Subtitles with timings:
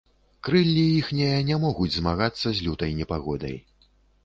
[0.45, 3.55] Крыллі іхнія не могуць змагацца з лютай непагодай.